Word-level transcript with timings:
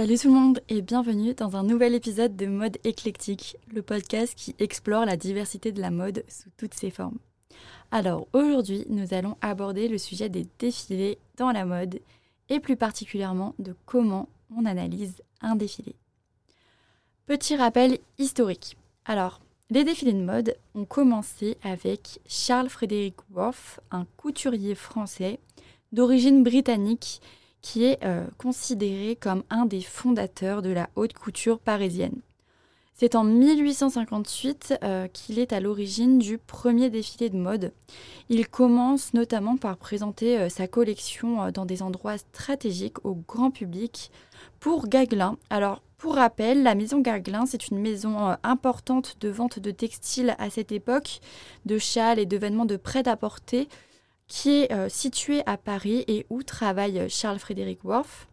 Salut 0.00 0.16
tout 0.16 0.28
le 0.28 0.34
monde 0.34 0.60
et 0.70 0.80
bienvenue 0.80 1.34
dans 1.34 1.56
un 1.56 1.62
nouvel 1.62 1.94
épisode 1.94 2.34
de 2.34 2.46
Mode 2.46 2.78
éclectique, 2.84 3.58
le 3.70 3.82
podcast 3.82 4.32
qui 4.34 4.56
explore 4.58 5.04
la 5.04 5.18
diversité 5.18 5.72
de 5.72 5.80
la 5.82 5.90
mode 5.90 6.24
sous 6.26 6.48
toutes 6.56 6.72
ses 6.72 6.88
formes. 6.88 7.18
Alors 7.90 8.26
aujourd'hui, 8.32 8.86
nous 8.88 9.12
allons 9.12 9.36
aborder 9.42 9.88
le 9.88 9.98
sujet 9.98 10.30
des 10.30 10.46
défilés 10.58 11.18
dans 11.36 11.52
la 11.52 11.66
mode 11.66 12.00
et 12.48 12.60
plus 12.60 12.76
particulièrement 12.76 13.54
de 13.58 13.74
comment 13.84 14.30
on 14.56 14.64
analyse 14.64 15.20
un 15.42 15.54
défilé. 15.54 15.94
Petit 17.26 17.56
rappel 17.56 17.98
historique. 18.16 18.78
Alors, 19.04 19.42
les 19.68 19.84
défilés 19.84 20.14
de 20.14 20.24
mode 20.24 20.56
ont 20.74 20.86
commencé 20.86 21.58
avec 21.62 22.20
Charles 22.26 22.70
Frederick 22.70 23.16
Worth, 23.34 23.80
un 23.90 24.06
couturier 24.16 24.74
français 24.74 25.40
d'origine 25.92 26.42
britannique 26.42 27.20
qui 27.62 27.84
est 27.84 28.02
euh, 28.04 28.26
considéré 28.38 29.16
comme 29.16 29.42
un 29.50 29.66
des 29.66 29.80
fondateurs 29.80 30.62
de 30.62 30.70
la 30.70 30.88
haute 30.96 31.12
couture 31.12 31.58
parisienne. 31.58 32.20
C'est 32.94 33.14
en 33.14 33.24
1858 33.24 34.74
euh, 34.82 35.08
qu'il 35.08 35.38
est 35.38 35.54
à 35.54 35.60
l'origine 35.60 36.18
du 36.18 36.36
premier 36.36 36.90
défilé 36.90 37.30
de 37.30 37.36
mode. 37.36 37.72
Il 38.28 38.46
commence 38.46 39.14
notamment 39.14 39.56
par 39.56 39.78
présenter 39.78 40.38
euh, 40.38 40.48
sa 40.50 40.68
collection 40.68 41.50
dans 41.50 41.64
des 41.64 41.82
endroits 41.82 42.18
stratégiques 42.18 43.04
au 43.04 43.14
grand 43.14 43.50
public 43.50 44.10
pour 44.58 44.86
Gaglin. 44.86 45.38
Alors, 45.48 45.82
pour 45.96 46.14
rappel, 46.14 46.62
la 46.62 46.74
maison 46.74 47.00
Gaglin, 47.00 47.44
c'est 47.46 47.68
une 47.68 47.78
maison 47.78 48.34
importante 48.42 49.16
de 49.20 49.28
vente 49.28 49.58
de 49.58 49.70
textiles 49.70 50.34
à 50.38 50.48
cette 50.48 50.72
époque, 50.72 51.20
de 51.66 51.76
châles 51.76 52.18
et 52.18 52.24
de 52.24 52.38
vêtements 52.38 52.64
de 52.64 52.78
prêt-à-porter 52.78 53.68
qui 54.30 54.62
est 54.62 54.72
euh, 54.72 54.88
situé 54.88 55.42
à 55.44 55.58
Paris 55.58 56.04
et 56.06 56.24
où 56.30 56.42
travaille 56.42 57.10
Charles 57.10 57.40
Frédéric 57.40 57.84
Worth. 57.84 58.28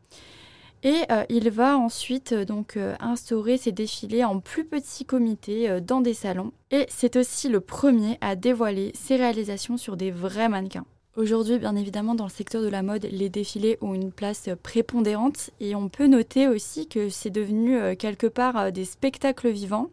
Et 0.84 1.02
euh, 1.12 1.26
il 1.28 1.50
va 1.50 1.76
ensuite 1.76 2.34
euh, 2.34 2.46
donc 2.46 2.78
instaurer 3.00 3.58
ses 3.58 3.72
défilés 3.72 4.24
en 4.24 4.40
plus 4.40 4.64
petits 4.64 5.06
comités 5.06 5.82
dans 5.82 6.00
des 6.00 6.14
salons. 6.14 6.54
Et 6.72 6.86
c'est 6.88 7.18
aussi 7.18 7.50
le 7.50 7.60
premier 7.60 8.18
à 8.22 8.36
dévoiler 8.36 8.92
ses 8.94 9.16
réalisations 9.16 9.76
sur 9.76 9.98
des 9.98 10.12
vrais 10.12 10.48
mannequins. 10.48 10.86
Aujourd'hui, 11.16 11.58
bien 11.58 11.76
évidemment, 11.76 12.14
dans 12.14 12.26
le 12.26 12.30
secteur 12.30 12.62
de 12.62 12.68
la 12.68 12.84
mode, 12.84 13.08
les 13.12 13.30
défilés 13.30 13.80
ont 13.82 13.96
une 13.96 14.12
place 14.12 14.50
prépondérante 14.62 15.50
et 15.60 15.74
on 15.74 15.90
peut 15.90 16.06
noter 16.06 16.48
aussi 16.48 16.88
que 16.88 17.10
c'est 17.10 17.32
devenu 17.32 17.96
quelque 17.98 18.28
part 18.28 18.72
des 18.72 18.86
spectacles 18.86 19.50
vivants. 19.50 19.90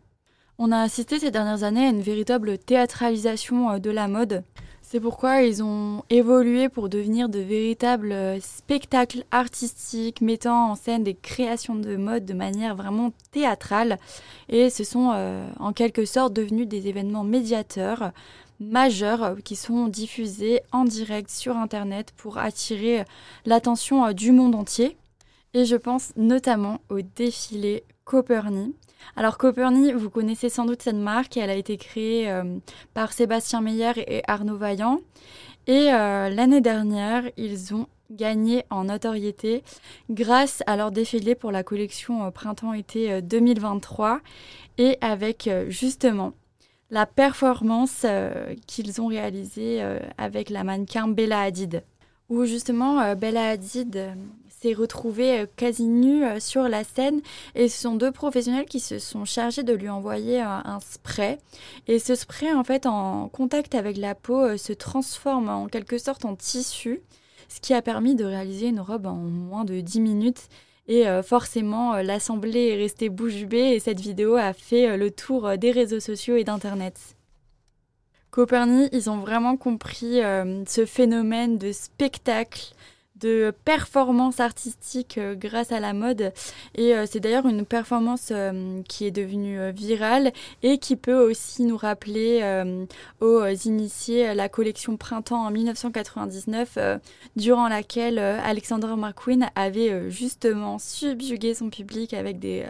On 0.59 0.71
a 0.71 0.81
assisté 0.81 1.19
ces 1.19 1.31
dernières 1.31 1.63
années 1.63 1.87
à 1.87 1.91
une 1.91 2.03
véritable 2.03 2.59
théâtralisation 2.59 3.79
de 3.79 3.91
la 3.91 4.07
mode 4.07 4.45
c'est 4.95 5.01
pourquoi 5.01 5.43
ils 5.43 5.61
ont 5.61 6.05
évolué 6.09 6.69
pour 6.69 6.89
devenir 6.89 7.29
de 7.29 7.41
véritables 7.41 8.13
euh, 8.13 8.39
spectacles 8.39 9.25
artistiques 9.33 10.21
mettant 10.21 10.71
en 10.71 10.77
scène 10.77 11.03
des 11.03 11.17
créations 11.17 11.75
de 11.75 11.97
mode 11.97 12.25
de 12.25 12.33
manière 12.33 12.77
vraiment 12.77 13.13
théâtrale. 13.33 13.99
Et 14.49 14.71
ce 14.71 14.85
sont 14.85 15.11
euh, 15.13 15.49
en 15.59 15.73
quelque 15.73 16.05
sorte 16.05 16.33
devenus 16.33 16.69
des 16.69 16.87
événements 16.87 17.25
médiateurs 17.25 18.13
majeurs 18.61 19.25
euh, 19.25 19.35
qui 19.35 19.57
sont 19.57 19.89
diffusés 19.89 20.61
en 20.71 20.85
direct 20.85 21.29
sur 21.29 21.57
Internet 21.57 22.13
pour 22.17 22.39
attirer 22.39 23.05
l'attention 23.47 24.13
du 24.13 24.31
monde 24.31 24.55
entier. 24.55 24.97
Et 25.55 25.65
je 25.65 25.75
pense 25.75 26.13
notamment 26.15 26.79
au 26.89 27.01
défilé 27.01 27.83
Copernic 28.05 28.77
alors 29.17 29.39
Copernic, 29.39 29.95
vous 29.95 30.11
connaissez 30.11 30.49
sans 30.49 30.65
doute 30.65 30.83
cette 30.83 30.97
marque, 30.97 31.37
elle 31.37 31.51
a 31.51 31.55
été 31.55 31.77
créée 31.77 32.31
euh, 32.31 32.59
par 32.95 33.13
Sébastien 33.13 33.61
Meyer 33.61 33.93
et 33.97 34.23
Arnaud 34.27 34.57
Vaillant. 34.57 35.01
Et 35.67 35.93
euh, 35.93 36.29
l'année 36.31 36.61
dernière, 36.61 37.23
ils 37.37 37.75
ont 37.75 37.87
gagné 38.11 38.65
en 38.71 38.85
notoriété 38.85 39.63
grâce 40.11 40.63
à 40.67 40.77
leur 40.77 40.91
défilé 40.91 41.35
pour 41.35 41.53
la 41.53 41.63
collection 41.63 42.25
euh, 42.25 42.31
printemps-été 42.31 43.23
2023 43.23 44.21
et 44.79 44.99
avec 45.01 45.49
justement 45.69 46.33
la 46.91 47.07
performance 47.07 48.05
qu'ils 48.67 49.01
ont 49.01 49.07
réalisée 49.07 49.83
avec 50.19 50.51
la 50.51 50.65
mannequin 50.65 51.09
Bella 51.09 51.43
Hadid. 51.43 51.83
Où 52.29 52.45
justement 52.45 53.15
Bella 53.15 53.51
Hadid 53.51 54.15
s'est 54.65 54.75
retrouvé 54.75 55.41
euh, 55.41 55.47
quasi 55.57 55.85
nu 55.85 56.25
euh, 56.25 56.41
sur 56.41 56.69
la 56.69 56.85
scène. 56.85 57.21
Et 57.55 57.69
ce 57.69 57.83
sont 57.83 57.97
deux 57.97 58.13
professionnels 58.13 58.65
qui 58.65 58.81
se 58.81 58.99
sont 58.99 59.25
chargés 59.25 59.63
de 59.63 59.75
lui 59.75 59.89
envoyer 59.89 60.41
euh, 60.41 60.47
un, 60.47 60.81
spray. 60.81 61.39
Et 61.87 61.99
ce 61.99 62.15
spray 62.15 62.53
en 62.53 62.65
fait 62.65 62.87
en 62.87 63.29
contact 63.29 63.75
avec 63.75 63.97
la 63.97 64.15
peau 64.15 64.57
se 64.57 64.73
transforme 64.73 65.49
en 65.49 65.67
quelque 65.67 65.99
sorte 65.99 66.25
en 66.25 66.35
tissu 66.35 67.03
ce 67.49 67.61
qui 67.61 67.75
a 67.75 67.83
permis 67.83 68.15
de 68.15 68.25
réaliser 68.25 68.69
une 68.69 68.81
robe 68.81 69.07
en 69.07 69.15
moins 69.17 69.65
de 69.65 69.81
10 69.81 70.01
minutes. 70.01 70.49
Et 70.87 71.05
forcément, 71.23 71.95
l'Assemblée 71.97 72.69
est 72.69 72.77
restée 72.77 73.09
bouche 73.09 73.45
bée 73.45 73.75
et 73.75 73.81
cette 73.81 74.01
vidéo 74.01 74.35
a 74.35 74.53
fait 74.53 74.97
le 74.99 75.11
tour 75.11 75.57
des 75.57 75.71
réseaux 75.71 76.01
sociaux 76.01 76.37
et 76.37 76.45
d'Internet. 76.45 77.17
Copernic, 78.31 78.91
ils 78.93 79.09
ont 79.09 79.19
vraiment 79.19 79.57
compris 79.57 80.21
ce 80.67 80.85
phénomène 80.85 81.59
de 81.59 81.71
spectacle, 81.71 82.75
de 83.17 83.53
performance 83.65 84.41
artistique 84.41 85.19
euh, 85.19 85.35
grâce 85.35 85.73
à 85.73 85.81
la 85.81 85.93
mode. 85.93 86.33
Et 86.75 86.95
euh, 86.95 87.07
c'est 87.09 87.21
d'ailleurs 87.21 87.47
une 87.47 87.65
performance 87.65 88.29
euh, 88.33 88.83
qui 88.89 89.07
est 89.07 89.11
devenue 89.11 89.71
virale 89.73 90.33
et 90.63 90.79
qui 90.79 90.97
peut 90.97 91.19
aussi 91.31 91.63
nous 91.65 91.77
rappeler 91.77 92.43
aux 93.21 93.47
initiés 93.47 94.35
la 94.35 94.49
collection 94.49 94.97
Printemps 94.97 95.47
en 95.47 95.51
1999, 95.51 96.79
durant 97.37 97.69
laquelle 97.69 98.19
Alexander 98.19 98.95
McQueen 98.97 99.49
avait 99.55 100.11
justement 100.11 100.79
subjugué 100.79 101.55
son 101.55 101.71
public 101.71 102.15
avec 102.15 102.39
des 102.39 102.65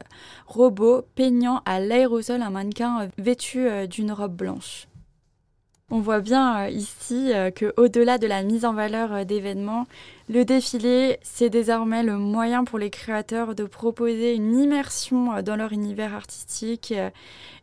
robots 0.47 1.03
peignant 1.15 1.63
à 1.65 1.81
l'aérosol 1.81 2.43
un 2.43 2.51
mannequin 2.51 3.09
vêtu 3.19 3.69
d'une 3.89 4.13
robe 4.13 4.37
blanche. 4.37 4.87
On 5.95 6.01
voit 6.01 6.19
bien 6.19 6.67
ici 6.67 7.31
que 7.55 7.73
au-delà 7.77 8.19
de 8.19 8.27
la 8.27 8.43
mise 8.43 8.65
en 8.65 8.73
valeur 8.73 9.25
d'événements, 9.25 9.87
le 10.29 10.45
défilé, 10.45 11.21
c'est 11.23 11.51
désormais 11.51 12.03
le 12.03 12.19
moyen 12.19 12.65
pour 12.65 12.81
les 12.81 12.91
créateurs 12.91 13.55
de 13.55 13.63
proposer 13.63 14.35
une 14.35 14.59
immersion 14.59 15.35
euh, 15.35 15.43
dans 15.43 15.55
leur 15.55 15.73
univers 15.73 16.13
artistique 16.13 16.93
euh, 16.97 17.11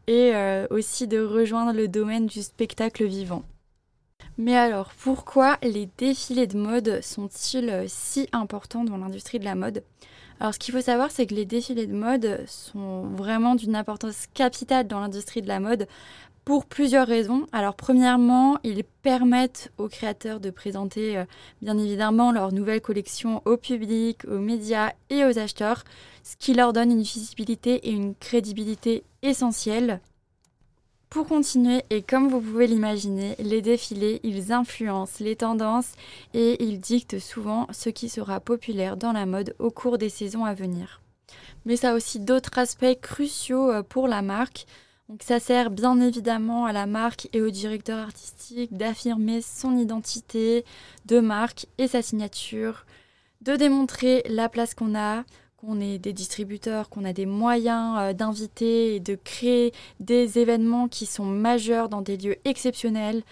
et 0.07 0.33
euh, 0.33 0.65
aussi 0.69 1.09
de 1.09 1.19
rejoindre 1.19 1.73
le 1.73 1.89
domaine 1.89 2.25
du 2.25 2.41
spectacle 2.41 3.03
vivant. 3.03 3.43
Mais 4.37 4.55
alors, 4.55 4.91
pourquoi 4.97 5.57
les 5.61 5.89
défilés 5.97 6.47
de 6.47 6.57
mode 6.57 7.01
sont-ils 7.01 7.83
si 7.89 8.29
importants 8.31 8.85
dans 8.85 8.95
l'industrie 8.95 9.39
de 9.39 9.45
la 9.45 9.55
mode? 9.55 9.83
Alors, 10.39 10.53
ce 10.53 10.59
qu'il 10.59 10.73
faut 10.73 10.81
savoir, 10.81 11.11
c'est 11.11 11.27
que 11.27 11.35
les 11.35 11.45
défilés 11.45 11.85
de 11.85 11.93
mode 11.93 12.45
sont 12.47 13.03
vraiment 13.07 13.55
d'une 13.55 13.75
importance 13.75 14.27
capitale 14.33 14.87
dans 14.87 15.01
l'industrie 15.01 15.41
de 15.41 15.47
la 15.47 15.59
mode 15.59 15.85
pour 16.45 16.65
plusieurs 16.65 17.07
raisons. 17.07 17.47
Alors 17.51 17.75
premièrement, 17.75 18.57
ils 18.63 18.83
permettent 18.83 19.71
aux 19.77 19.87
créateurs 19.87 20.39
de 20.39 20.49
présenter 20.49 21.17
euh, 21.17 21.25
bien 21.61 21.77
évidemment 21.77 22.31
leur 22.31 22.51
nouvelle 22.51 22.81
collection 22.81 23.41
au 23.45 23.57
public, 23.57 24.25
aux 24.25 24.39
médias 24.39 24.91
et 25.09 25.23
aux 25.25 25.37
acheteurs, 25.37 25.83
ce 26.23 26.35
qui 26.37 26.53
leur 26.53 26.73
donne 26.73 26.91
une 26.91 27.01
visibilité 27.01 27.87
et 27.87 27.91
une 27.91 28.15
crédibilité 28.15 29.03
essentielles. 29.21 30.01
Pour 31.09 31.27
continuer, 31.27 31.83
et 31.89 32.01
comme 32.01 32.29
vous 32.29 32.39
pouvez 32.39 32.67
l'imaginer, 32.67 33.35
les 33.37 33.61
défilés, 33.61 34.21
ils 34.23 34.53
influencent 34.53 35.21
les 35.21 35.35
tendances 35.35 35.91
et 36.33 36.63
ils 36.63 36.79
dictent 36.79 37.19
souvent 37.19 37.67
ce 37.71 37.89
qui 37.89 38.07
sera 38.07 38.39
populaire 38.39 38.95
dans 38.95 39.11
la 39.11 39.25
mode 39.25 39.53
au 39.59 39.71
cours 39.71 39.97
des 39.97 40.07
saisons 40.07 40.45
à 40.45 40.53
venir. 40.53 41.01
Mais 41.65 41.75
ça 41.75 41.91
a 41.91 41.95
aussi 41.95 42.21
d'autres 42.21 42.57
aspects 42.57 42.99
cruciaux 43.01 43.69
euh, 43.69 43.83
pour 43.83 44.07
la 44.07 44.21
marque. 44.21 44.65
Donc 45.09 45.23
ça 45.23 45.39
sert 45.39 45.71
bien 45.71 45.99
évidemment 45.99 46.65
à 46.65 46.71
la 46.71 46.85
marque 46.85 47.27
et 47.33 47.41
au 47.41 47.49
directeur 47.49 47.99
artistique 47.99 48.75
d'affirmer 48.75 49.41
son 49.41 49.77
identité 49.77 50.63
de 51.05 51.19
marque 51.19 51.67
et 51.77 51.87
sa 51.87 52.01
signature, 52.01 52.85
de 53.41 53.55
démontrer 53.55 54.23
la 54.29 54.47
place 54.47 54.73
qu'on 54.73 54.95
a, 54.95 55.23
qu'on 55.57 55.79
est 55.79 55.99
des 55.99 56.13
distributeurs, 56.13 56.89
qu'on 56.89 57.03
a 57.03 57.13
des 57.13 57.25
moyens 57.25 57.97
euh, 57.99 58.13
d'inviter 58.13 58.95
et 58.95 58.99
de 58.99 59.15
créer 59.15 59.73
des 59.99 60.39
événements 60.39 60.87
qui 60.87 61.05
sont 61.05 61.25
majeurs 61.25 61.89
dans 61.89 62.01
des 62.01 62.17
lieux 62.17 62.37
exceptionnels, 62.45 63.23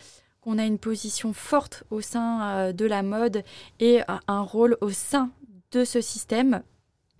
qu'on 0.42 0.58
a 0.58 0.66
une 0.66 0.80
position 0.80 1.34
forte 1.34 1.84
au 1.92 2.02
sein 2.02 2.42
euh, 2.44 2.74
de 2.74 2.86
la 2.86 3.04
mode 3.04 3.44
et 3.80 4.02
un 4.28 4.42
rôle 4.42 4.78
au 4.82 4.90
sein 4.90 5.32
de 5.72 5.86
ce 5.86 6.02
système 6.02 6.62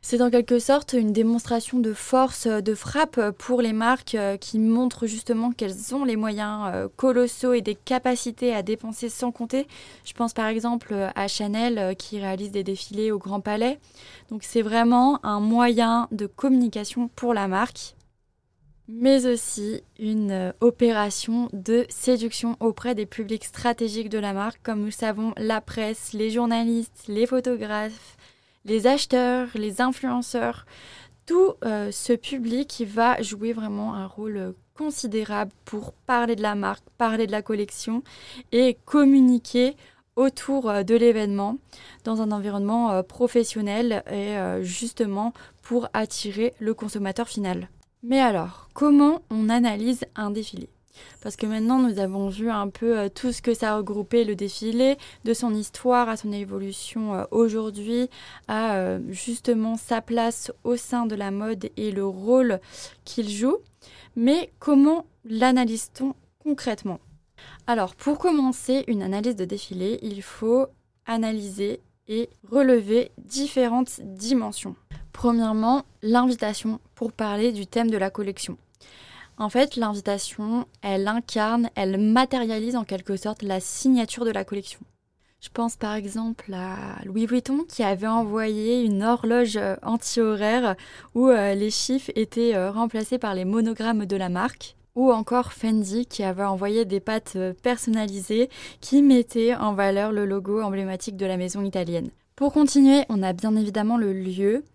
c'est 0.02 0.22
en 0.22 0.30
quelque 0.30 0.60
sorte 0.60 0.94
une 0.94 1.12
démonstration 1.12 1.80
de 1.80 1.94
force, 1.94 2.46
euh, 2.46 2.62
de 2.62 2.74
frappe 2.74 3.20
pour 3.38 3.62
les 3.62 3.74
marques 3.74 4.16
euh, 4.16 4.38
qui 4.38 4.58
montrent 4.58 5.08
justement 5.08 5.52
qu'elles 5.52 5.94
ont 5.94 6.06
les 6.06 6.16
moyens 6.16 6.72
euh, 6.74 6.88
colossaux 6.96 7.54
et 7.54 7.62
des 7.62 7.76
capacités 7.76 8.56
à 8.56 8.64
dépenser 8.64 9.10
sans 9.10 9.32
compter. 9.32 9.68
Je 10.06 10.14
pense 10.14 10.34
par 10.34 10.48
exemple 10.48 10.96
à 11.16 11.28
Chanel 11.28 11.96
qui 11.98 12.20
réalise 12.20 12.52
des 12.52 12.64
défilés 12.64 13.12
au 13.12 13.20
Grand 13.20 13.42
Palais. 13.42 13.78
Donc 14.30 14.44
c'est 14.44 14.62
vraiment 14.62 15.24
un 15.26 15.42
moyen 15.42 16.08
de 16.12 16.28
communication 16.28 17.10
pour 17.10 17.34
la 17.34 17.48
marque 17.48 17.96
mais 18.92 19.28
aussi 19.28 19.84
une 20.00 20.52
opération 20.62 21.48
de 21.54 21.86
séduction 21.90 22.58
auprès 22.60 22.96
des 22.96 23.06
publics 23.06 23.46
stratégiques 23.46 24.10
de 24.10 24.18
la 24.18 24.34
marque, 24.34 24.60
comme 24.64 24.82
nous 24.82 24.90
savons 24.90 25.32
la 25.38 25.62
presse, 25.62 26.14
les 26.14 26.32
journalistes, 26.32 27.04
les 27.08 27.28
photographes, 27.28 28.18
les 28.66 28.88
acheteurs, 28.88 29.48
les 29.56 29.82
influenceurs, 29.82 30.66
tout 31.26 31.54
euh, 31.64 31.92
ce 31.92 32.14
public 32.14 32.68
qui 32.68 32.86
va 32.86 33.22
jouer 33.22 33.54
vraiment 33.54 33.94
un 33.94 34.08
rôle 34.08 34.56
considérable 34.76 35.52
pour 35.64 35.94
parler 35.94 36.36
de 36.36 36.42
la 36.42 36.56
marque, 36.56 36.84
parler 36.98 37.28
de 37.28 37.32
la 37.32 37.42
collection 37.42 38.02
et 38.52 38.78
communiquer 38.86 39.76
autour 40.16 40.70
euh, 40.70 40.84
de 40.84 40.96
l'événement 40.96 41.58
dans 42.04 42.22
un 42.22 42.32
environnement 42.32 42.92
euh, 42.92 43.04
professionnel 43.04 44.04
et 44.12 44.38
justement 44.64 45.34
pour 45.62 45.88
attirer 45.94 46.54
le 46.60 46.74
consommateur 46.74 47.28
final. 47.28 47.70
Mais 48.02 48.20
alors, 48.20 48.70
comment 48.74 49.22
on 49.30 49.50
analyse 49.50 50.06
un 50.16 50.32
défilé? 50.32 50.70
Parce 51.22 51.36
que 51.36 51.46
maintenant, 51.46 51.80
nous 51.80 52.00
avons 52.00 52.30
vu 52.30 52.50
un 52.50 52.70
peu 52.70 52.98
euh, 52.98 53.10
tout 53.10 53.32
ce 53.32 53.42
que 53.42 53.54
ça 53.54 53.74
a 53.74 53.78
regroupé 53.78 54.24
le 54.24 54.36
défilé, 54.36 54.98
de 55.26 55.34
son 55.34 55.54
histoire 55.54 56.10
à 56.10 56.18
son 56.18 56.32
évolution 56.32 57.16
euh, 57.16 57.24
aujourd'hui, 57.32 58.10
à 58.48 58.76
euh, 58.76 59.00
justement 59.10 59.76
sa 59.76 60.02
place 60.02 60.52
au 60.64 60.76
sein 60.76 61.06
de 61.06 61.16
la 61.16 61.32
mode 61.32 61.70
et 61.78 61.92
le 61.92 62.06
rôle 62.06 62.60
qu'il 63.06 63.30
joue. 63.30 63.58
Mais 64.16 64.52
comment 64.60 65.06
l'analyse-t-on 65.26 66.16
concrètement? 66.40 67.00
Alors, 67.68 67.96
pour 67.96 68.18
commencer 68.18 68.84
une 68.88 69.04
analyse 69.04 69.36
de 69.36 69.46
défilé, 69.46 70.00
il 70.02 70.22
faut 70.22 70.68
analyser 71.06 71.82
et 72.08 72.30
relever 72.50 73.12
différentes 73.18 74.02
dimensions. 74.02 74.76
Premièrement, 75.14 75.84
l'invitation 76.02 76.80
pour 76.96 77.14
parler 77.14 77.52
du 77.52 77.68
thème 77.68 77.92
de 77.92 77.98
la 77.98 78.10
collection. 78.10 78.58
En 79.40 79.48
fait, 79.48 79.78
l'invitation, 79.78 80.66
elle 80.82 81.08
incarne, 81.08 81.70
elle 81.76 81.98
matérialise 81.98 82.76
en 82.76 82.84
quelque 82.84 83.16
sorte 83.16 83.42
la 83.42 83.62
signature 83.62 84.26
de 84.26 84.32
la 84.32 84.44
collection. 84.44 84.82
Je 85.40 85.48
pense 85.48 85.78
par 85.78 85.96
exemple 85.96 86.54
à 86.54 87.02
Louis 87.06 87.26
Vuitton 87.26 87.64
qui 87.66 87.82
avait 87.82 88.06
envoyé 88.06 88.84
une 88.84 89.02
horloge 89.02 89.56
euh, 89.56 89.78
anti-horaire 89.82 90.76
où 91.16 91.30
euh, 91.30 91.56
les 91.56 91.72
chiffres 91.72 92.12
étaient 92.16 92.54
euh, 92.54 92.70
remplacés 92.70 93.18
par 93.18 93.34
les 93.34 93.46
monogrammes 93.46 94.06
de 94.06 94.18
la 94.18 94.28
marque. 94.28 94.76
Ou 94.96 95.14
encore 95.14 95.54
Fendi 95.54 96.06
qui 96.06 96.24
avait 96.24 96.44
envoyé 96.44 96.84
des 96.84 97.00
pâtes 97.00 97.38
personnalisées 97.64 98.50
qui 98.82 99.02
mettaient 99.02 99.56
en 99.56 99.74
valeur 99.74 100.12
le 100.12 100.26
logo 100.26 100.62
emblématique 100.62 101.16
de 101.16 101.26
la 101.26 101.38
maison 101.38 101.64
italienne. 101.64 102.10
Pour 102.36 102.52
continuer, 102.52 103.06
on 103.08 103.24
a 103.24 103.32
bien 103.32 103.56
évidemment 103.56 103.96
le 103.96 104.12
lieu 104.12 104.66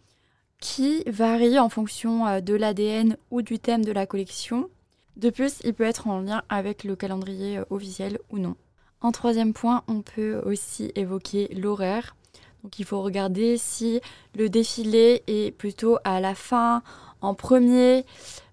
qui 0.64 1.04
varie 1.06 1.58
en 1.58 1.68
fonction 1.68 2.26
euh, 2.26 2.40
de 2.40 2.54
l'ADN 2.54 3.18
ou 3.30 3.42
du 3.42 3.58
thème 3.58 3.84
de 3.84 3.92
la 3.92 4.06
collection. 4.06 4.70
De 5.16 5.28
plus, 5.28 5.58
il 5.62 5.74
peut 5.74 5.84
être 5.84 6.08
en 6.08 6.20
lien 6.20 6.42
avec 6.48 6.84
le 6.84 6.96
calendrier 6.96 7.58
euh, 7.58 7.64
officiel 7.68 8.18
ou 8.30 8.38
non. 8.38 8.56
En 9.02 9.12
troisième 9.12 9.52
point, 9.52 9.84
on 9.88 10.00
peut 10.00 10.40
aussi 10.46 10.90
évoquer 10.94 11.48
l'horaire. 11.54 12.16
Donc 12.62 12.78
il 12.78 12.86
faut 12.86 13.02
regarder 13.02 13.58
si 13.58 14.00
le 14.34 14.48
défilé 14.48 15.22
est 15.26 15.54
plutôt 15.54 15.98
à 16.02 16.18
la 16.18 16.34
fin, 16.34 16.82
en 17.20 17.34
premier. 17.34 18.06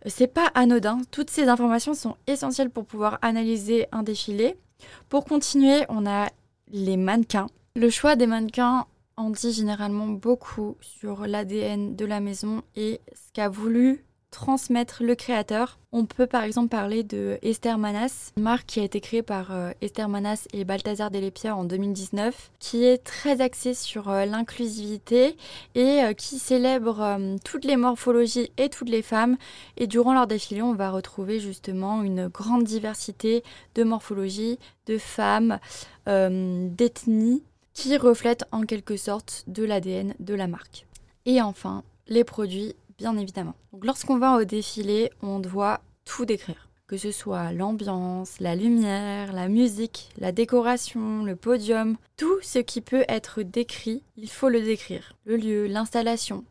C'est 0.06 0.28
pas 0.28 0.52
anodin. 0.54 1.00
Toutes 1.12 1.30
ces 1.30 1.48
informations 1.48 1.94
sont 1.94 2.18
essentielles 2.28 2.72
pour 2.72 2.84
pouvoir 2.84 3.20
analyser 3.22 3.88
un 3.94 4.04
défilé. 4.04 4.58
Pour 5.08 5.24
continuer, 5.24 5.86
on 5.88 6.06
a 6.06 6.28
les 6.74 6.98
mannequins. 6.98 7.48
Le 7.78 7.90
choix 7.90 8.18
des 8.18 8.28
mannequins 8.28 8.86
on 9.18 9.30
dit 9.30 9.54
généralement 9.54 10.08
beaucoup 10.08 10.78
sur 10.82 11.28
l'ADN 11.28 11.96
de 11.96 12.06
la 12.06 12.20
maison 12.20 12.62
et 12.76 13.02
ce 13.14 13.32
qu'a 13.34 13.50
voulu 13.50 14.06
transmettre 14.32 15.04
le 15.04 15.14
créateur. 15.14 15.78
On 15.92 16.06
peut 16.06 16.26
par 16.26 16.44
exemple 16.44 16.70
parler 16.70 17.04
de 17.04 17.38
Esther 17.42 17.78
Manas, 17.78 18.32
une 18.38 18.44
marque 18.44 18.66
qui 18.66 18.80
a 18.80 18.84
été 18.84 19.02
créée 19.02 19.22
par 19.22 19.52
euh, 19.52 19.72
Esther 19.82 20.08
Manas 20.08 20.48
et 20.54 20.64
Balthazar 20.64 21.12
Delépierre 21.12 21.58
en 21.58 21.66
2019, 21.66 22.52
qui 22.60 22.86
est 22.86 23.04
très 23.04 23.42
axée 23.42 23.74
sur 23.74 24.10
euh, 24.10 24.26
l'inclusivité 24.26 25.36
et 25.76 26.02
euh, 26.02 26.14
qui 26.14 26.40
célèbre 26.40 27.20
toutes 27.44 27.66
les 27.66 27.76
morphologies 27.76 28.52
et 28.58 28.70
toutes 28.70 28.90
les 28.90 29.02
femmes. 29.02 29.38
Et 29.76 29.86
durant 29.86 30.14
leur 30.14 30.28
défilé, 30.28 30.62
on 30.62 30.74
va 30.74 30.92
retrouver 30.92 31.42
justement 31.42 32.02
une 32.02 32.30
grande 32.30 32.64
diversité 32.64 33.44
de 33.76 33.84
morphologies, 33.84 34.58
de 34.88 34.98
femmes, 34.98 35.60
d'ethnies 36.08 37.44
qui 37.74 37.96
reflètent 37.98 38.46
en 38.52 38.64
quelque 38.64 38.98
sorte 38.98 39.44
de 39.48 39.64
l'ADN 39.64 40.14
de 40.20 40.34
la 40.34 40.48
marque. 40.48 40.88
Et 41.26 41.42
enfin, 41.42 41.84
les 42.08 42.24
produits, 42.24 42.76
bien 42.98 43.18
évidemment. 43.18 43.56
lorsqu'on 43.82 44.18
va 44.18 44.38
au 44.38 44.44
défilé, 44.44 45.12
on 45.22 45.40
doit 45.40 45.82
tout 46.06 46.26
décrire. 46.26 46.68
Que 46.88 46.98
ce 46.98 47.12
soit 47.12 47.54
l'ambiance, 47.54 48.40
la 48.42 48.54
lumière, 48.54 49.32
la 49.32 49.48
musique, 49.48 50.10
la 50.18 50.34
décoration, 50.34 51.24
le 51.24 51.38
podium, 51.38 51.96
tout 52.18 52.38
ce 52.42 52.60
qui 52.60 52.82
peut 52.82 53.06
être 53.08 53.44
décrit, 53.44 54.04
il 54.18 54.30
faut 54.30 54.50
le 54.50 54.62
décrire. 54.62 55.14
Le 55.24 55.38
lieu, 55.38 55.68
l'installation. 55.68 56.44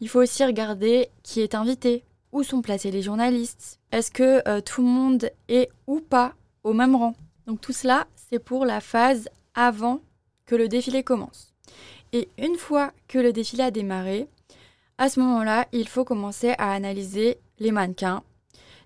Il 0.00 0.08
faut 0.08 0.22
aussi 0.22 0.44
regarder 0.44 1.08
qui 1.24 1.40
est 1.40 1.56
invité, 1.56 2.04
où 2.30 2.44
sont 2.44 2.62
placés 2.62 2.92
les 2.92 3.02
journalistes, 3.02 3.80
est-ce 3.90 4.12
que 4.12 4.48
euh, 4.48 4.60
tout 4.60 4.82
le 4.82 4.88
monde 4.88 5.30
est 5.48 5.68
ou 5.88 6.00
pas 6.00 6.34
au 6.62 6.72
même 6.74 6.94
rang. 6.94 7.14
Donc 7.46 7.60
tout 7.60 7.72
cela, 7.72 8.06
c'est 8.30 8.38
pour 8.38 8.66
la 8.66 8.80
phase 8.80 9.28
avant 9.54 10.00
que 10.48 10.56
le 10.56 10.66
défilé 10.66 11.04
commence. 11.04 11.52
Et 12.12 12.28
une 12.38 12.56
fois 12.56 12.92
que 13.06 13.18
le 13.18 13.32
défilé 13.32 13.62
a 13.62 13.70
démarré, 13.70 14.26
à 14.96 15.08
ce 15.08 15.20
moment-là, 15.20 15.68
il 15.72 15.86
faut 15.86 16.04
commencer 16.04 16.54
à 16.58 16.72
analyser 16.72 17.38
les 17.60 17.70
mannequins, 17.70 18.24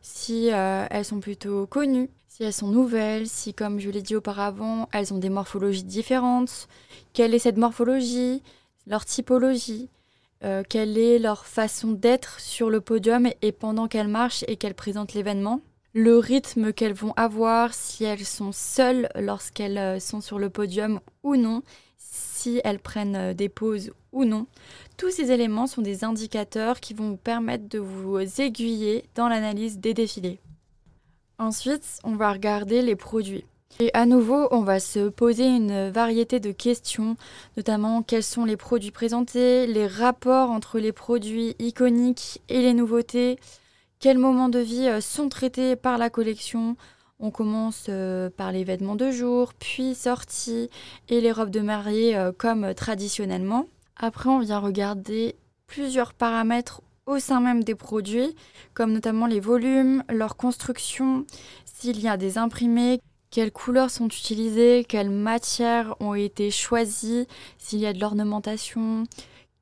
si 0.03 0.53
euh, 0.53 0.87
elles 0.91 1.05
sont 1.05 1.21
plutôt 1.21 1.67
connues, 1.67 2.11
si 2.27 2.43
elles 2.43 2.53
sont 2.53 2.69
nouvelles, 2.69 3.29
si, 3.29 3.55
comme 3.55 3.79
je 3.79 3.89
l'ai 3.89 4.03
dit 4.03 4.17
auparavant, 4.17 4.89
elles 4.93 5.15
ont 5.15 5.19
des 5.19 5.31
morphologies 5.31 5.85
différentes, 5.85 6.67
quelle 7.13 7.33
est 7.33 7.39
cette 7.39 7.57
morphologie, 7.57 8.43
leur 8.89 9.05
typologie, 9.05 9.89
euh, 10.45 10.65
quelle 10.69 10.99
est 10.99 11.21
leur 11.21 11.47
façon 11.47 11.93
d'être 11.93 12.41
sur 12.41 12.69
le 12.69 12.81
podium 12.81 13.29
et 13.41 13.53
pendant 13.53 13.87
qu'elles 13.87 14.09
marchent 14.09 14.45
et 14.49 14.57
qu'elles 14.57 14.75
présentent 14.75 15.15
l'événement 15.15 15.61
le 15.95 16.19
rythme 16.19 16.73
qu'elles 16.73 16.95
vont 16.95 17.13
avoir, 17.17 17.75
si 17.75 18.05
elles 18.05 18.25
sont 18.25 18.53
seules 18.53 19.09
lorsqu'elles 19.15 19.79
euh, 19.79 20.01
sont 20.01 20.21
sur 20.21 20.39
le 20.39 20.49
podium 20.49 21.01
ou 21.23 21.37
non, 21.37 21.63
si 21.99 22.61
elles 22.65 22.79
prennent 22.79 23.17
euh, 23.17 23.35
des 23.35 23.49
pauses 23.49 23.93
ou 24.13 24.25
non. 24.25 24.47
Tous 24.97 25.11
ces 25.11 25.31
éléments 25.31 25.67
sont 25.67 25.83
des 25.83 26.05
indicateurs 26.05 26.81
qui 26.81 26.95
vont 26.95 27.11
vous 27.11 27.17
permettre 27.17 27.69
de 27.69 27.79
vous 27.79 28.19
aiguiller 28.41 29.05
dans 29.15 29.29
l'analyse 29.29 29.79
des 29.79 29.95
défilés. 29.95 30.41
Ensuite, 31.39 31.99
on 32.05 32.15
va 32.15 32.33
regarder 32.33 32.83
les 32.83 32.97
produits. 32.97 33.45
Et 33.81 33.91
à 33.95 34.05
nouveau, 34.05 34.49
on 34.51 34.61
va 34.61 34.81
se 34.81 35.09
poser 35.09 35.47
une 35.47 35.89
variété 35.89 36.41
de 36.41 36.53
questions, 36.53 37.17
notamment 37.57 38.03
quels 38.03 38.23
sont 38.23 38.45
les 38.45 38.59
produits 38.59 38.91
présentés, 38.91 39.67
les 39.67 39.87
rapports 39.87 40.51
entre 40.51 40.79
les 40.79 40.93
produits 40.93 41.57
iconiques 41.59 42.43
et 42.49 42.61
les 42.61 42.75
nouveautés, 42.75 43.39
quels 44.03 44.19
moments 44.19 44.49
de 44.49 44.59
vie 44.59 44.89
euh, 44.89 45.01
sont 45.01 45.29
traités 45.29 45.77
par 45.77 45.97
la 45.97 46.11
collection 46.11 46.77
On 47.21 47.31
commence 47.31 47.87
euh, 47.89 48.31
par 48.31 48.51
les 48.51 48.65
vêtements 48.65 48.97
de 48.97 49.13
jour, 49.13 49.55
puis 49.55 49.95
sorties 49.95 50.69
et 51.09 51.21
les 51.21 51.31
robes 51.31 51.51
de 51.51 51.61
mariée 51.61 52.17
euh, 52.17 52.33
comme 52.37 52.75
traditionnellement. 52.75 53.69
Après, 53.97 54.29
on 54.29 54.41
vient 54.41 54.59
regarder 54.59 55.37
plusieurs 55.69 56.15
paramètres 56.15 56.83
au 57.07 57.21
sein 57.21 57.41
même 57.41 57.63
des 57.63 57.77
produits, 57.77 58.35
comme 58.75 58.93
notamment 58.93 59.27
les 59.27 59.39
volumes, 59.39 60.03
leur 60.11 60.37
construction, 60.37 61.25
s'il 61.65 62.01
y 62.01 62.09
a 62.09 62.17
des 62.17 62.39
imprimés, 62.39 63.01
quelles 63.31 63.53
couleurs 63.53 63.91
sont 63.91 64.09
utilisées, 64.09 64.85
quelles 64.89 65.11
matières 65.11 65.95
ont 66.01 66.15
été 66.15 66.51
choisies, 66.51 67.29
s'il 67.57 67.79
y 67.79 67.87
a 67.87 67.93
de 67.93 68.01
l'ornementation, 68.01 69.05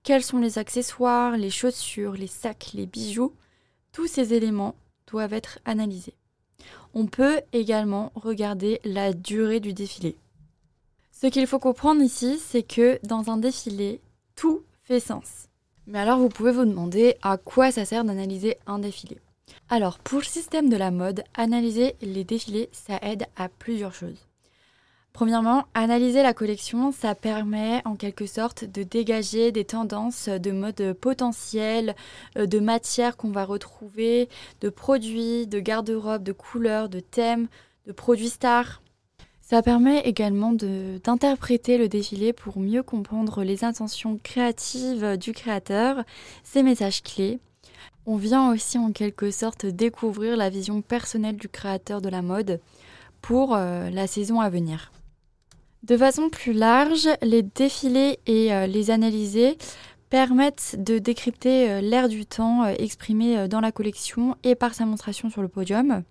quels 0.02 0.24
sont 0.24 0.38
les 0.38 0.56
accessoires, 0.56 1.36
les 1.36 1.50
chaussures, 1.50 2.14
les 2.14 2.26
sacs, 2.26 2.70
les 2.72 2.86
bijoux. 2.86 3.34
Tous 3.92 4.06
ces 4.06 4.34
éléments 4.34 4.76
doivent 5.06 5.32
être 5.32 5.58
analysés. 5.64 6.14
On 6.94 7.06
peut 7.06 7.40
également 7.52 8.12
regarder 8.14 8.80
la 8.84 9.12
durée 9.12 9.60
du 9.60 9.72
défilé. 9.72 10.16
Ce 11.12 11.26
qu'il 11.26 11.46
faut 11.46 11.58
comprendre 11.58 12.02
ici, 12.02 12.38
c'est 12.38 12.62
que 12.62 12.98
dans 13.04 13.30
un 13.30 13.36
défilé, 13.36 14.00
tout 14.36 14.62
fait 14.82 15.00
sens. 15.00 15.48
Mais 15.86 15.98
alors 15.98 16.18
vous 16.18 16.28
pouvez 16.28 16.52
vous 16.52 16.64
demander 16.64 17.16
à 17.22 17.36
quoi 17.36 17.72
ça 17.72 17.84
sert 17.84 18.04
d'analyser 18.04 18.56
un 18.66 18.78
défilé. 18.78 19.18
Alors 19.68 19.98
pour 19.98 20.20
le 20.20 20.24
système 20.24 20.68
de 20.68 20.76
la 20.76 20.90
mode, 20.90 21.24
analyser 21.34 21.96
les 22.00 22.24
défilés, 22.24 22.68
ça 22.72 22.98
aide 23.02 23.26
à 23.36 23.48
plusieurs 23.48 23.94
choses. 23.94 24.29
Premièrement, 25.12 25.64
analyser 25.74 26.22
la 26.22 26.32
collection, 26.32 26.92
ça 26.92 27.14
permet 27.14 27.82
en 27.84 27.96
quelque 27.96 28.26
sorte 28.26 28.64
de 28.64 28.82
dégager 28.82 29.52
des 29.52 29.64
tendances 29.64 30.28
de 30.28 30.50
mode 30.52 30.94
potentiel, 30.94 31.94
euh, 32.38 32.46
de 32.46 32.60
matières 32.60 33.16
qu'on 33.16 33.30
va 33.30 33.44
retrouver, 33.44 34.28
de 34.60 34.68
produits, 34.68 35.46
de 35.46 35.60
garde-robe, 35.60 36.22
de 36.22 36.32
couleurs, 36.32 36.88
de 36.88 37.00
thèmes, 37.00 37.48
de 37.86 37.92
produits 37.92 38.30
stars. 38.30 38.80
Ça 39.40 39.62
permet 39.62 39.98
également 40.02 40.52
d'interpréter 40.52 41.76
le 41.76 41.88
défilé 41.88 42.32
pour 42.32 42.60
mieux 42.60 42.84
comprendre 42.84 43.42
les 43.42 43.64
intentions 43.64 44.16
créatives 44.22 45.16
du 45.16 45.32
créateur, 45.32 46.04
ses 46.44 46.62
messages 46.62 47.02
clés. 47.02 47.40
On 48.06 48.16
vient 48.16 48.52
aussi 48.52 48.78
en 48.78 48.92
quelque 48.92 49.32
sorte 49.32 49.66
découvrir 49.66 50.36
la 50.36 50.50
vision 50.50 50.82
personnelle 50.82 51.36
du 51.36 51.48
créateur 51.48 52.00
de 52.00 52.08
la 52.08 52.22
mode 52.22 52.60
pour 53.20 53.54
euh, 53.54 53.90
la 53.90 54.06
saison 54.06 54.40
à 54.40 54.48
venir. 54.50 54.92
De 55.82 55.96
façon 55.96 56.28
plus 56.28 56.52
large, 56.52 57.08
les 57.22 57.42
défilés 57.42 58.18
et 58.26 58.52
euh, 58.52 58.66
les 58.66 58.90
analyser 58.90 59.56
permettent 60.10 60.76
de 60.78 60.98
décrypter 60.98 61.70
euh, 61.70 61.80
l'air 61.80 62.10
du 62.10 62.26
temps 62.26 62.64
euh, 62.64 62.74
exprimé 62.78 63.48
dans 63.48 63.60
la 63.60 63.72
collection 63.72 64.36
et 64.44 64.54
par 64.54 64.74
sa 64.74 64.84
monstration 64.84 65.30
sur 65.30 65.40
le 65.40 65.48
podium. 65.48 66.02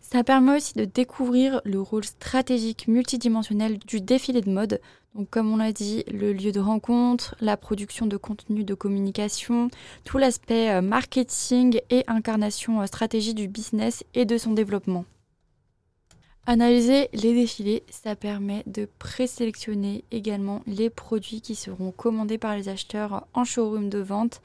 Ça 0.00 0.24
permet 0.24 0.56
aussi 0.56 0.72
de 0.74 0.86
découvrir 0.86 1.60
le 1.64 1.80
rôle 1.80 2.04
stratégique 2.04 2.88
multidimensionnel 2.88 3.78
du 3.78 4.00
défilé 4.00 4.40
de 4.40 4.50
mode. 4.50 4.80
Donc 5.14 5.28
comme 5.28 5.52
on 5.52 5.58
l'a 5.58 5.72
dit, 5.72 6.04
le 6.10 6.32
lieu 6.32 6.50
de 6.50 6.60
rencontre, 6.60 7.34
la 7.40 7.58
production 7.58 8.06
de 8.06 8.16
contenu 8.16 8.64
de 8.64 8.74
communication, 8.74 9.68
tout 10.04 10.16
l'aspect 10.16 10.80
marketing 10.80 11.80
et 11.90 12.02
incarnation 12.08 12.84
stratégie 12.86 13.34
du 13.34 13.46
business 13.46 14.04
et 14.14 14.24
de 14.24 14.38
son 14.38 14.52
développement. 14.52 15.04
Analyser 16.44 17.08
les 17.12 17.34
défilés, 17.34 17.84
ça 17.88 18.16
permet 18.16 18.64
de 18.66 18.88
présélectionner 18.98 20.04
également 20.10 20.62
les 20.66 20.90
produits 20.90 21.40
qui 21.40 21.54
seront 21.54 21.92
commandés 21.92 22.38
par 22.38 22.56
les 22.56 22.68
acheteurs 22.68 23.28
en 23.32 23.44
showroom 23.44 23.88
de 23.88 24.00
vente 24.00 24.42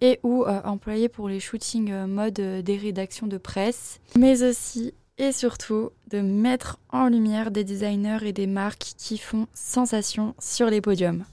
et 0.00 0.20
ou 0.22 0.44
euh, 0.44 0.60
employés 0.62 1.08
pour 1.08 1.28
les 1.28 1.40
shootings 1.40 1.90
euh, 1.90 2.06
mode 2.06 2.38
euh, 2.38 2.62
des 2.62 2.76
rédactions 2.76 3.26
de 3.26 3.36
presse, 3.36 4.00
mais 4.16 4.44
aussi 4.44 4.94
et 5.18 5.32
surtout 5.32 5.90
de 6.10 6.20
mettre 6.20 6.78
en 6.88 7.08
lumière 7.08 7.50
des 7.50 7.64
designers 7.64 8.24
et 8.24 8.32
des 8.32 8.46
marques 8.46 8.92
qui 8.96 9.18
font 9.18 9.48
sensation 9.52 10.34
sur 10.38 10.70
les 10.70 10.80
podiums. 10.80 11.24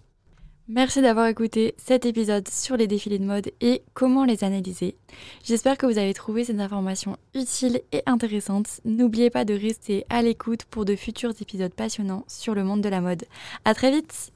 Merci 0.70 1.02
d'avoir 1.02 1.28
écouté 1.28 1.76
cet 1.78 2.06
épisode 2.06 2.50
sur 2.50 2.76
les 2.76 2.88
défilés 2.88 3.20
de 3.20 3.24
mode 3.24 3.52
et 3.62 3.84
comment 3.94 4.26
les 4.26 4.44
analyser. 4.44 4.98
J'espère 5.42 5.78
que 5.78 5.86
vous 5.86 5.98
avez 5.98 6.14
trouvé 6.14 6.44
ces 6.44 6.60
informations 6.60 7.16
utiles 7.34 7.82
et 7.94 8.04
intéressantes. 8.06 8.82
N'oubliez 8.84 9.30
pas 9.30 9.46
de 9.46 9.54
rester 9.54 10.06
à 10.10 10.22
l'écoute 10.22 10.66
pour 10.66 10.84
de 10.84 10.98
futurs 10.98 11.34
épisodes 11.40 11.74
passionnants 11.74 12.26
sur 12.28 12.54
le 12.54 12.66
monde 12.66 12.82
de 12.82 12.90
la 12.90 13.00
mode. 13.00 13.24
À 13.64 13.74
très 13.74 13.92
vite! 13.92 14.34